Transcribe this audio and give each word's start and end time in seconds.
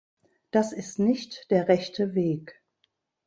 Das 0.49 0.73
ist 0.73 0.97
nicht 0.97 1.51
der 1.51 1.67
rechte 1.67 2.15
Weg. 2.15 2.59